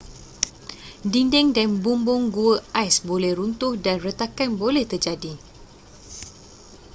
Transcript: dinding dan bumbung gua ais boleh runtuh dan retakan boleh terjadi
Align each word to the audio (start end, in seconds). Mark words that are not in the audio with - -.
dinding 1.11 1.49
dan 1.57 1.69
bumbung 1.83 2.23
gua 2.35 2.55
ais 2.81 2.97
boleh 3.09 3.31
runtuh 3.39 3.73
dan 3.85 3.97
retakan 4.05 4.49
boleh 4.61 4.81
terjadi 4.91 5.33